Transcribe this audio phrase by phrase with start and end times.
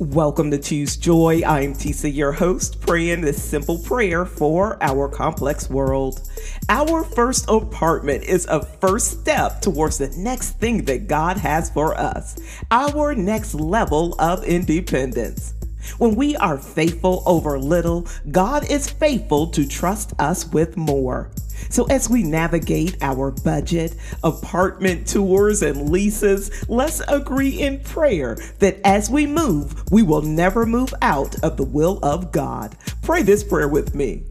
[0.00, 1.42] Welcome to Choose Joy.
[1.44, 6.20] I'm Tisa, your host, praying this simple prayer for our complex world.
[6.68, 11.98] Our first apartment is a first step towards the next thing that God has for
[11.98, 12.38] us,
[12.70, 15.54] our next level of independence.
[15.96, 21.30] When we are faithful over little, God is faithful to trust us with more.
[21.70, 28.78] So, as we navigate our budget, apartment tours, and leases, let's agree in prayer that
[28.84, 32.76] as we move, we will never move out of the will of God.
[33.02, 34.22] Pray this prayer with me.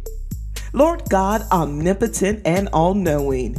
[0.74, 3.58] Lord God, omnipotent and all knowing,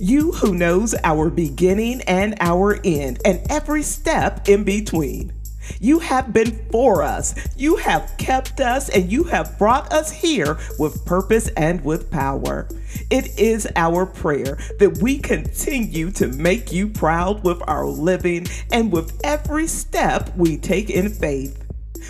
[0.00, 5.32] you who knows our beginning and our end and every step in between.
[5.80, 7.34] You have been for us.
[7.56, 12.68] You have kept us and you have brought us here with purpose and with power.
[13.10, 18.92] It is our prayer that we continue to make you proud with our living and
[18.92, 21.62] with every step we take in faith.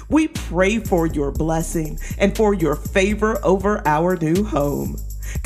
[0.09, 4.97] We pray for your blessing and for your favor over our new home.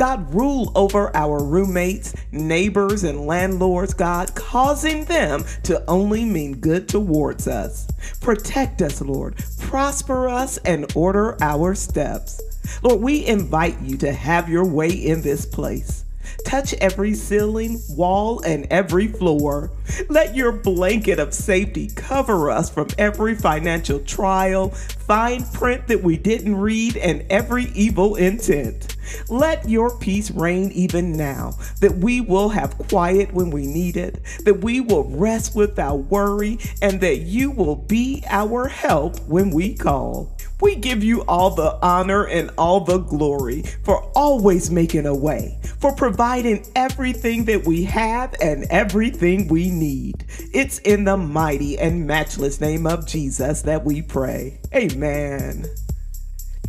[0.00, 6.88] God, rule over our roommates, neighbors, and landlords, God, causing them to only mean good
[6.88, 7.86] towards us.
[8.22, 9.34] Protect us, Lord.
[9.58, 12.40] Prosper us and order our steps.
[12.82, 16.06] Lord, we invite you to have your way in this place.
[16.46, 19.70] Touch every ceiling, wall, and every floor.
[20.08, 26.16] Let your blanket of safety cover us from every financial trial, fine print that we
[26.16, 28.96] didn't read, and every evil intent.
[29.28, 34.20] Let your peace reign even now, that we will have quiet when we need it,
[34.44, 39.74] that we will rest without worry, and that you will be our help when we
[39.74, 40.36] call.
[40.60, 45.58] We give you all the honor and all the glory for always making a way,
[45.78, 50.26] for providing everything that we have and everything we need.
[50.52, 54.60] It's in the mighty and matchless name of Jesus that we pray.
[54.74, 55.66] Amen.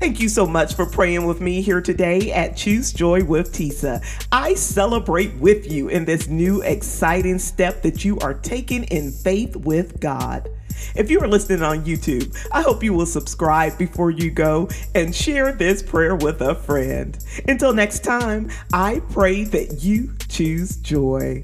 [0.02, 4.03] Thank you so much for praying with me here today at Choose Joy with Tisa.
[4.31, 9.55] I celebrate with you in this new exciting step that you are taking in faith
[9.55, 10.49] with God.
[10.95, 15.14] If you are listening on YouTube, I hope you will subscribe before you go and
[15.14, 17.23] share this prayer with a friend.
[17.47, 21.43] Until next time, I pray that you choose joy.